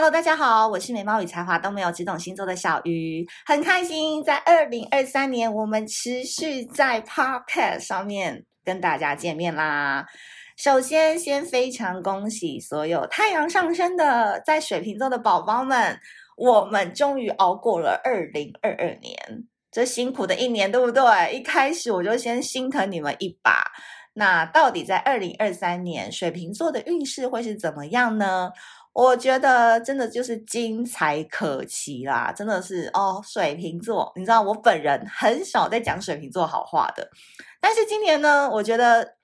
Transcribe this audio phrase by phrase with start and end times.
[0.00, 10.06] Hello，大家好，我是美貌与才华都没有，只懂星座的小鱼，很开心在二零二三年，我们持续在 Podcast 上面跟大家见面啦。
[10.56, 16.00] 首先，先非常恭喜所有太阳上升的在水瓶座的宝宝们，
[16.38, 21.02] 我们终于熬过了二零二二年，这辛苦的一年，对不对？
[21.34, 23.64] 一开始我就先心疼你们一把。
[24.12, 28.50] 那到底在二零二三年，水瓶座的运势会是怎么样呢？
[28.92, 37.08] 我觉得真的就是精彩可期啦，真的是哦，水瓶座，你知道我本人很少在讲水瓶座好话的，
[37.60, 39.16] 但是今年呢，我觉得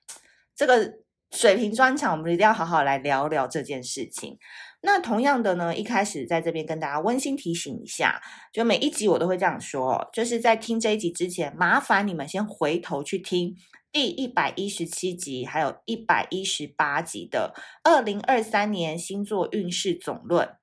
[0.55, 0.93] 这个
[1.31, 4.37] 水瓶专场，我们一定要好好来聊聊这件事情。
[4.81, 8.21] 那同样的呢，一开始在这边跟大家温馨提醒一下，
[8.53, 13.53] 就每一集我都会这样说，就是在听这一集之前，麻烦你们先回头去听。
[13.91, 20.57] 第一百一十七集，还有一百一十八集的二零二三年星座运势总论。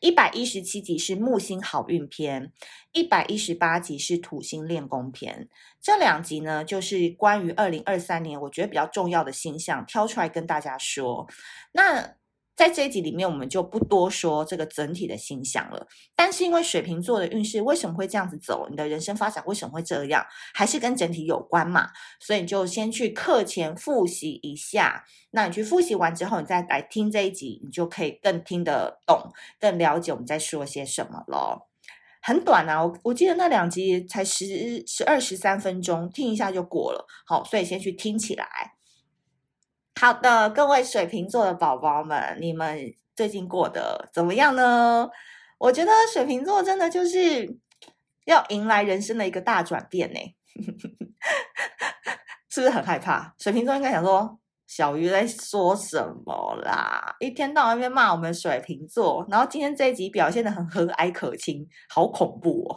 [0.00, 2.52] 一百一十七集是木星好运篇，
[2.92, 5.48] 一百一十八集是土星练功篇。
[5.80, 11.26] 这两集呢，就是关于二零二三年我觉得比较重要的星象，挑出来跟大家说。
[11.72, 12.16] 那
[12.56, 15.86] 在这一集里面，我们就不多说这个整体的星象了。
[16.14, 21.90] 但是因为水瓶座的运势为什么会这样子走，你的人生发展为什么会这样，还是跟整体有关嘛？
[22.20, 25.04] 所以你就先去课前复习一下。
[25.32, 31.68] 那你去复习完之后，你再来听这一集，你就可以更听得懂、更了解我们在说些什么咯。
[32.22, 37.04] 很短啊，我我记得那两集才十、十二、十三分钟，听一下就过了。
[37.26, 38.73] 好，所以先去听起来。
[40.00, 45.08] 好的，各位水瓶座的宝宝们，你们最近过得怎么样呢？
[45.58, 47.56] 我觉得水瓶座真的就是
[48.26, 50.18] 要迎来人生的一个大转变呢，
[52.50, 53.34] 是不是很害怕？
[53.38, 57.14] 水瓶座应该想说，小鱼在说什么啦？
[57.20, 62.76] 一天到晚在骂我们水瓶座，然后今天这一集表现得很和蔼可亲，好恐怖哦！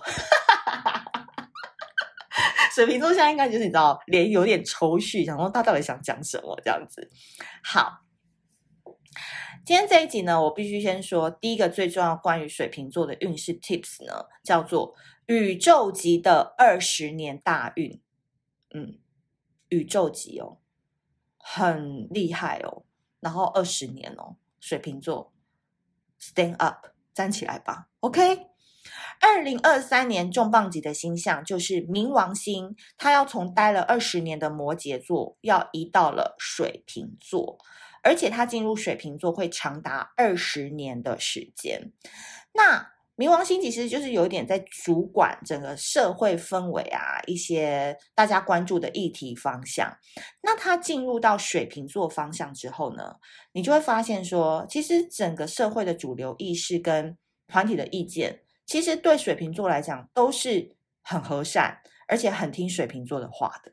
[2.78, 7.10] 水瓶座现在应该就是你知道，脸有点抽搐，想说他到底想讲什么这样子。
[7.64, 8.06] 好，
[9.66, 14.94] 今天这一集呢，我必须先说第一个最重要关于水瓶座的运势 tips 呢，叫做
[15.26, 18.00] 宇宙级的二十年大运。
[18.76, 19.00] 嗯，
[19.70, 20.60] 宇宙级哦，
[21.40, 22.84] 很厉害哦。
[23.20, 25.34] 然后二十年哦，水瓶座
[26.22, 28.52] ，stand up，站起来吧，OK。
[29.20, 37.58] 二零二三年重磅级的星象就是冥王星，它要从待了二十年的摩羯座，要移到了水瓶座，
[38.04, 41.92] 而且它进入水瓶座会长达二十年的时间。
[42.54, 49.98] 那冥王星其实就是有一点在主管整个社会氛围啊，一些大家关注的议题方向。
[50.44, 53.16] 那它进入到水瓶座方向之后呢，
[53.54, 57.18] 你就会发现说，其实整个社会的主流意识跟
[57.48, 58.44] 团体的意见。
[58.68, 63.72] 其实对水瓶座来讲都是很和善，而且很听水瓶座的话的。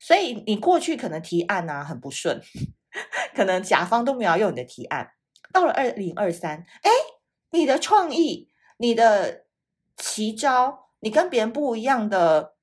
[0.00, 2.42] 所以你过去可能提案啊很不顺，
[3.32, 5.12] 可能甲方都没有用你的提案。
[5.52, 6.90] 到了二零二三，哎，
[7.52, 9.46] 你的创意、你的
[9.96, 12.56] 奇招、你跟别人不一样的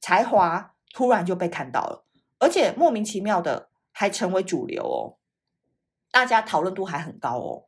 [0.00, 2.04] 才华，突然就被看到了，
[2.38, 5.16] 而且莫名其妙的还成为主流哦，
[6.10, 7.64] 大家讨论度还很高哦。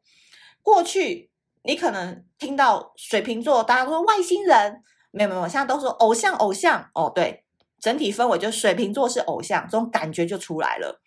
[0.61, 1.30] 过去。
[1.63, 7.45] 你可能听到水瓶座，大家都说外星人，没有没有，现在都说偶像偶像哦，对，
[7.79, 11.01] 整体氛围就水瓶座是偶像，这种感觉就出来了。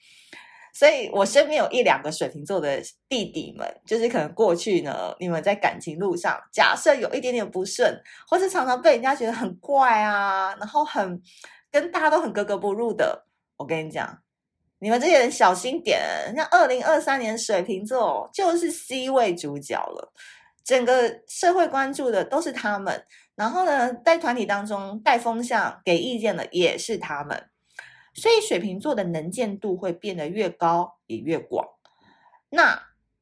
[0.75, 11.21] 所以我身边有一两个水瓶座的弟弟们，就是可能过去呢，你们在感情路上，假设有一点点不顺，或是常常被人家觉得很怪啊，然后很
[11.71, 13.25] 跟大家都很格格不入的，
[13.57, 14.19] 我跟你讲。
[14.79, 16.01] 你们这些人小心点，
[16.35, 20.11] 像二零二三年水瓶座就是 C 位主角了。
[20.63, 27.49] 整个社会关注的都是他们，然后呢，在团体当中带风向、给意见的也是他们，
[28.13, 31.67] 所以水瓶座的能见度会变得越高也越广。
[32.49, 32.81] 那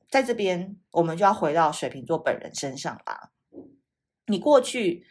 [0.10, 3.32] 在这边，我们就要回到水瓶座本人身上啦。
[4.28, 5.08] 你过去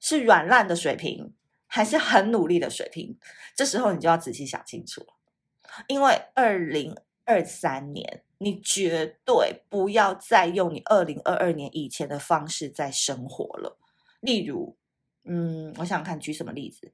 [0.00, 1.32] 是软烂的水瓶，
[1.66, 3.16] 还是很努力的水瓶？
[3.54, 5.06] 这时候你就要仔细想清楚，
[5.86, 8.24] 因为二零二三年。
[8.42, 13.78] 你绝对不要再用你二零二二年以前的方式在生活了。
[14.20, 14.76] 例如，
[15.24, 16.92] 嗯，我想看举什么例子。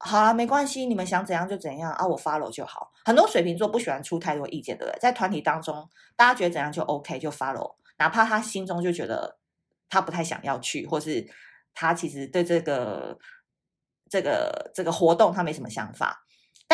[0.00, 2.92] 好啊，没关系，你们想怎样就怎样啊，我 follow 就好。
[3.04, 4.98] 很多水瓶座不喜欢出太多意见，对不对？
[5.00, 9.38] 在团体当中，大家觉得怎样就 OK，就 follow，哪怕他心中就觉得
[9.88, 11.28] 他不太想要去，或是
[11.74, 13.18] 他其实对这个
[14.08, 16.24] 这个这个活动他没什么想法。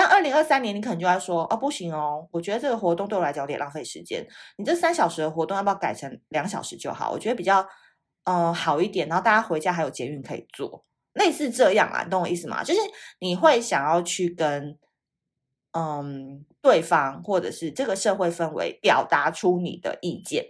[0.07, 4.27] 二零二三年你可能就要说哦，不行哦，我觉得这个活动对我来讲有点浪费时间。
[4.57, 7.11] 你这三小时的活动要不要改成两小时就好？
[7.11, 7.61] 我觉得比较
[8.25, 9.09] 嗯、呃、好一点。
[9.09, 12.63] 然后大家回家还有捷运可以坐，类似这样啊，你懂我意思吗？
[12.63, 12.81] 就是
[13.19, 14.79] 你会想要去跟
[15.73, 20.47] 嗯对方或者是这个社会氛围表达出你的意见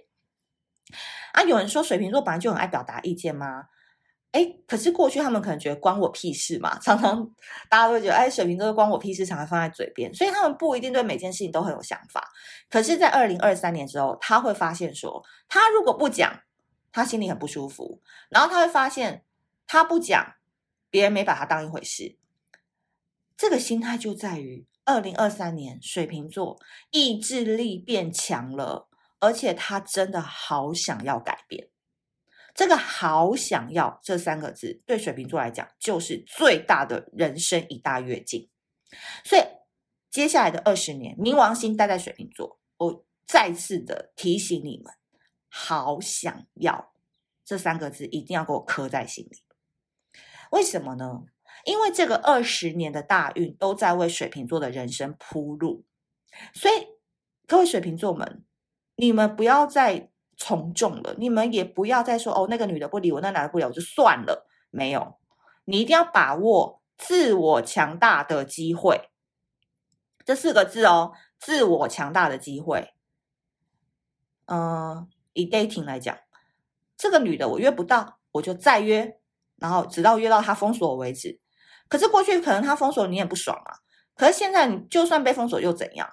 [1.32, 1.42] 啊。
[1.42, 3.64] 有人说水瓶座本来就很爱表达意见吗？
[4.34, 7.24] 哎，可是过去他们可能觉得关我屁事嘛，常常
[7.70, 12.28] 大家都会觉得，哎，水瓶座关我屁事，常常放在嘴边，所以他们不一定对每件事情都很有想法。
[12.68, 16.40] 可是，在二零二三年之后，他会发现说，他如果不讲，
[16.90, 19.22] 他心里很不舒服，然后他会发现，
[19.68, 20.34] 他不讲，
[20.90, 22.16] 别人没把他当一回事。
[23.36, 26.58] 这个心态就在于二零二三年，水瓶座
[26.90, 28.88] 意志力变强了，
[29.20, 31.68] 而且他真的好想要改变。
[32.54, 38.48] 这个好想要这三个字，对水瓶座来讲就是最大的人生一大跃进。
[39.24, 39.42] 所以
[40.08, 44.94] 接下来的二十年，冥王星待在水瓶座，我再次的提醒你们，
[45.48, 46.92] 好想要
[47.44, 49.42] 这三个字一定要给我刻在心里。
[50.52, 51.24] 为什么呢？
[51.64, 55.84] 因为这个二十年的大运都在为水瓶座的人生铺路。
[56.52, 56.86] 所以
[57.48, 58.44] 各位水瓶座们，
[58.94, 60.12] 你们不要再。
[60.36, 64.46] 从众了，你们也不要再说哦，那个女的不理我，那男的不理我就算了。
[64.70, 65.18] 没有，
[65.66, 69.10] 你一定要把握自我强大的机会。
[70.24, 72.92] 这四个字哦，自我强大的机会。
[74.46, 76.18] 嗯、以 dating 来讲，
[76.96, 79.20] 这个女的我约不到，我就再约，
[79.56, 81.40] 然后直到约到她封锁为止。
[81.88, 83.78] 可是过去可能她封锁你也不爽啊，
[84.16, 86.10] 可是现在你就算被封锁又怎样？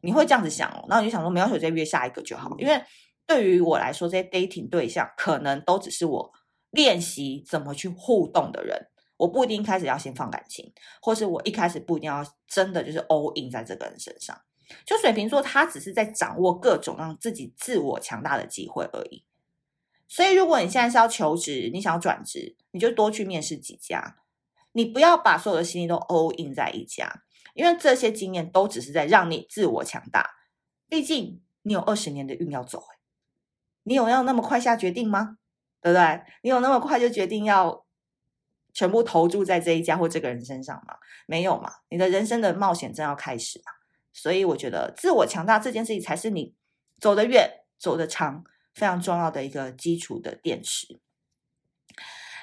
[0.00, 2.82] 你会这样子想哦，然后你就想说没关系，我再约下一个就好，因为。
[3.26, 6.32] 对于我来说，这些 dating 对象可能都只是我
[6.70, 8.88] 练习怎么去互动的人。
[9.16, 14.38] 我不一定开始要先放感情，或是我一开始不一定要真的就是 all in 在这个人身上。
[14.84, 19.24] 就水瓶座，他只是在掌握各种让自己自我强大的机会而已。
[20.06, 24.18] 所以，如果你现在是要求职，你想要转职，你就多去面试几家。
[24.72, 27.22] 你不要把所有的心力都 all in 在一家，
[27.54, 30.30] 因为这些经验都只是在让你自我强大。
[30.88, 32.84] 毕竟你有二十年的运要走。
[33.86, 35.38] 你有要那么快下决定吗？
[35.80, 36.20] 对不对？
[36.42, 37.86] 你有那么快就决定要
[38.74, 40.96] 全部投注在这一家或这个人身上吗？
[41.26, 41.70] 没有嘛。
[41.88, 43.70] 你的人生的冒险正要开始嘛。
[44.12, 46.56] 所以我觉得自我强大这件事情才是你
[46.98, 47.48] 走得远、
[47.78, 48.44] 走得长
[48.74, 50.98] 非常重要的一个基础的垫石。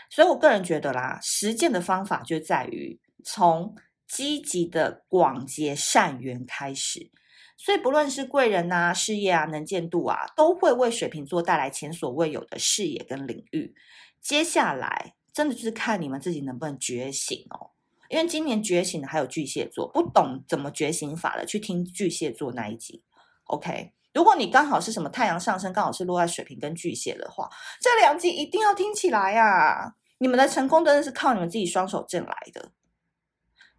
[0.10, 3.76] 所以我个人觉得啦，实践的方法就在于从
[4.08, 7.12] 积极的广结善缘开始。
[7.56, 13.74] 所以，不论是贵人啊、事业啊、能见度啊，都会为水瓶座带来前所未有的视野跟领域。
[14.20, 17.72] 接下来，真的就是看你们自己能不能觉醒哦。
[18.10, 23.04] 因为今年觉醒的还有巨蟹座，不懂怎么觉醒法的，去听巨蟹座那一集。
[23.46, 27.50] OK，如果你刚好是什么太阳上升，刚好是落在水瓶跟巨蟹的话，
[27.80, 29.94] 这两集一定要听起来啊！
[30.18, 32.72] 你们的成功真的是靠你们自己双手挣来的。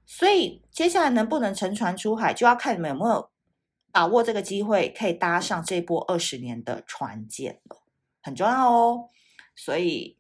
[0.07, 3.31] 所以，接下来能不能乘船出海，就要看你们有没有。
[3.95, 7.81] 把握这个机会，可以搭上这波二十年的船舰了，
[8.21, 9.09] 很重要哦。
[9.55, 10.19] 所以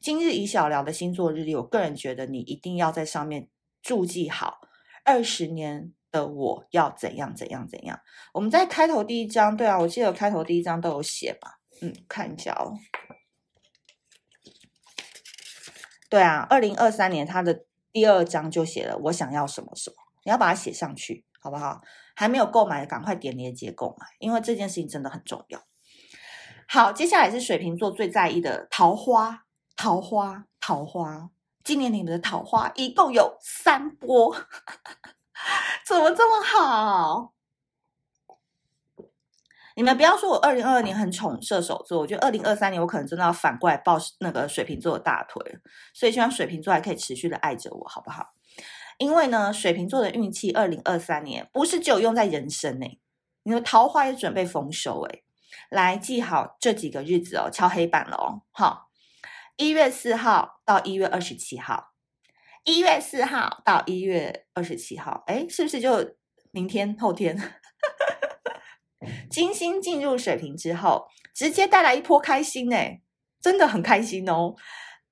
[0.00, 3.48] 今日以小聊的星座日历，我个人觉得你一定要在上面
[3.80, 4.62] 注记好
[5.04, 8.00] 二十年的我要怎样怎样怎样。
[8.32, 11.60] 我们在开头第一章，对啊，我记得开头第一章都有写吧？
[11.80, 12.74] 嗯，看一下哦。
[16.10, 21.80] 对啊，二零二三年它的第二章就写了我想要什么什么，你要把它写上去，好不好？
[22.18, 25.62] 还没有购买的，赶快点链接购买，因为这件事情真的很重要。
[26.66, 29.44] 好，接下来是水瓶座最在意的桃花，
[29.76, 31.30] 桃花，桃花。
[31.62, 34.34] 今年你们的桃花一共有三波，
[35.86, 37.34] 怎么这么好？
[39.76, 45.40] 你们不要说我二零二二年很宠射手座，我觉得二零二三年我可能真的要反过来抱那个水瓶座的大腿，
[45.94, 48.34] 所以希望水瓶座还可以持续的爱着我，好不好？
[48.98, 53.00] 因为呢，水瓶座的运气，二零二三年不是只有用在人生诶，
[53.44, 55.24] 你的桃花也准备丰收诶。
[55.70, 58.42] 来记好这几个日子哦，敲黑板了哦。
[58.50, 58.90] 好，
[59.56, 61.92] 一月四号到一月二十七号，
[62.64, 66.16] 一月四号到一月二十七号，哎，是不是就
[66.50, 67.36] 明天后天？
[69.30, 73.02] 金星进入水瓶之后，直接带来一波开心诶，
[73.40, 74.56] 真的很开心哦。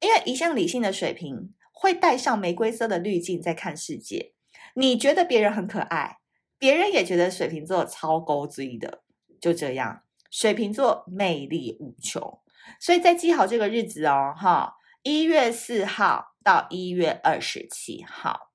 [0.00, 1.54] 因为一向理性的水瓶。
[1.86, 4.34] 会带上玫瑰色的滤镜在看世界，
[4.74, 6.18] 你觉得别人很可爱，
[6.58, 9.04] 别人也觉得水瓶座超勾追的，
[9.40, 12.40] 就这样，水瓶座魅力无穷，
[12.80, 14.74] 所以再记好这个日子哦，哈，
[15.04, 18.50] 一月四号到一月二十七号，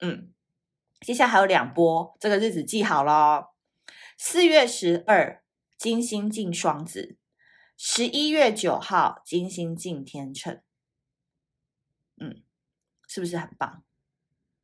[0.00, 0.32] 嗯，
[1.02, 3.52] 接下来还有两波，这个日子记好了。
[4.18, 5.44] 四月十二，
[5.78, 7.16] 金星进双子；
[7.76, 10.60] 十一月九号，金星进天秤。
[13.12, 13.82] 是不是很棒？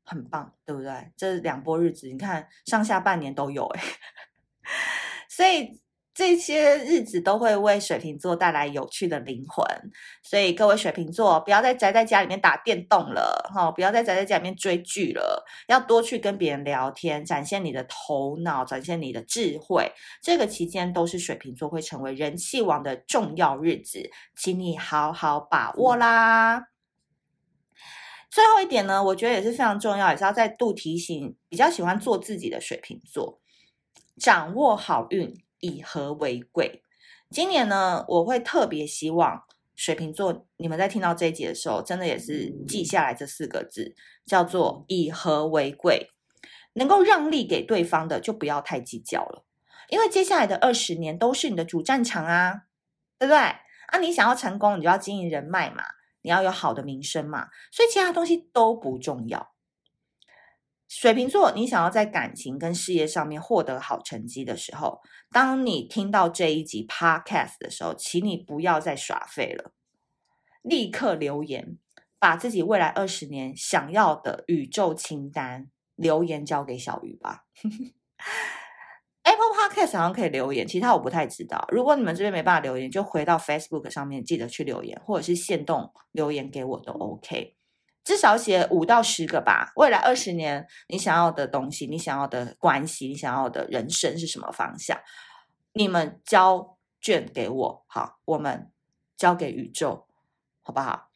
[0.05, 1.13] 很棒，对不对？
[1.17, 3.83] 这两波日子，你看上下半年都有哎，
[5.29, 5.81] 所以。
[6.15, 9.65] 这些日子都会为水瓶座带来有趣的灵魂，
[10.21, 19.93] 所以各位水瓶座不要再宅在家里面打电动了，哈，不要再宅在家里面追剧了，要多去跟别人聊天，展现你的头脑，展现你的智慧。
[20.21, 26.65] 这个期间都是水瓶座会成为人气王的重要日子，请你好好把握啦。
[28.31, 33.41] 最后一点呢，我觉得也是非常重要，也是要再度提醒比较喜欢做自己的水瓶座，
[34.17, 35.43] 掌握好运。
[35.61, 36.85] 以和为贵。
[37.31, 39.43] 今年呢，我会特别希望
[39.75, 46.11] 水瓶座，你们在听到这一集的时候，真的也是记下来这四个字，叫做以和为贵。
[46.75, 49.45] 能够让利给对方的，就不要太计较了，
[49.89, 52.63] 因为接下来的二十年都是你的主战场啊，
[53.19, 53.37] 对不对？
[53.39, 55.83] 啊，你想要成功，你就要经营人脉嘛，
[56.29, 59.55] 你要有好的名声嘛，所以其他东西都不重要。
[60.87, 65.01] 水瓶座，你想要在感情跟事业上面获得好成绩的时候，
[65.33, 69.73] 当你听到这一集 podcast 的时候，请你不要再耍废了，
[70.61, 71.79] 立刻留言，
[72.19, 77.47] 把自己未来二十年想要的宇宙清单留言交给小鱼吧。
[79.49, 81.67] Apple Podcast 好像可以留言，其他我不太知道。
[81.71, 87.57] 如果你们这边没办法留言，就回到 Facebook 上面记得去留言，或者是限动留言给我都 OK。
[88.05, 89.73] 至少写五到十个吧。
[89.77, 94.99] 未来二十年，你想要的东西，你想要的关系，你想要的人生是什么方向？
[95.73, 98.71] 你们交卷给我，好，我们
[99.17, 100.07] 交给宇宙，
[100.63, 101.11] 好不好？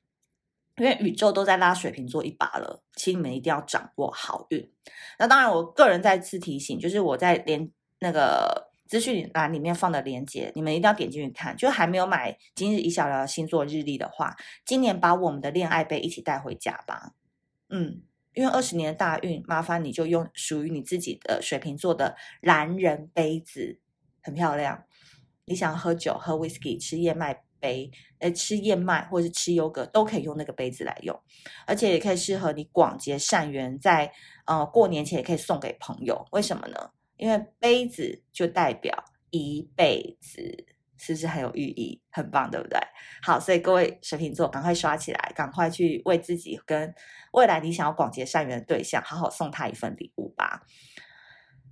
[0.76, 4.72] 因为宇宙都在拉水瓶座一把了，请你们一定要掌握好运。
[5.18, 7.70] 那当然，我个人再次提醒，就是我在连
[8.02, 8.70] 那个。
[8.88, 11.56] 资讯栏里面放的链接，你们一定要点进去看。
[11.56, 17.14] 就还没有买今日一小聊星座日历的话，今年把我们的恋爱杯一起带回家吧。
[17.70, 18.02] 嗯，
[18.34, 23.80] 因为二十年的大运，麻烦你就用属于你自己的水瓶座的蓝人杯子，
[24.22, 24.84] 很漂亮。
[25.46, 31.18] 你想喝酒、喝 whisky、吃燕麦杯，呃，吃燕麦或者是吃优格，都可以用那个杯子来用，
[31.66, 34.12] 而且也可以适合你广结善缘，在
[34.44, 36.26] 呃过年前也可以送给朋友。
[36.32, 36.90] 为什么呢？
[37.22, 38.92] 因为杯子就代表
[39.30, 40.66] 一辈子，
[40.98, 42.02] 是不是很有寓意？
[42.10, 42.80] 很棒，对不对？
[43.22, 46.92] 好，所以各位水瓶座，赶快刷起来，赶快去为自己跟
[47.32, 50.62] 未来你想要广结善缘的对象，好好送他一份礼物吧。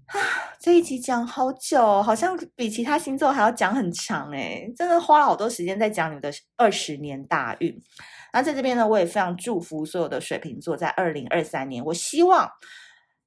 [0.07, 0.14] 啊，
[0.61, 7.76] 这一集讲好久，好像比其他星座还要讲很长诶，真的花了好多时间在讲你们的二十年大运。
[8.33, 12.49] 那在这边呢，我也非常祝福所有的水瓶座，在二零二三年，我希望。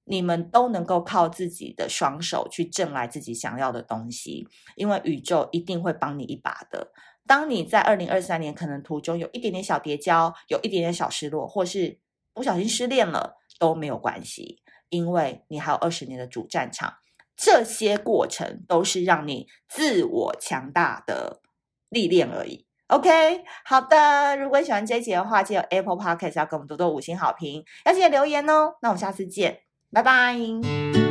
[0.05, 6.91] 你们都能够靠自己的双手去挣来自己想要的东西，因为宇宙一定会帮你一把的。
[7.25, 11.99] 当你在二零二三年可能途中有一点点小跌跤，有一点点小失落，或是
[12.33, 16.95] 不小心失恋了，都没有关系，因为你还有二十年的主战场。
[17.35, 21.41] 这些过程都是让你自我强大的
[21.89, 22.67] 历练而已。
[22.87, 24.37] OK，好的。
[24.37, 28.75] 如果喜欢这一集的话，记得 Apple Podcast 要给我们多多五星好评，要记得留言哦。
[28.81, 29.61] 那我们下次见。
[29.93, 31.02] 拜拜。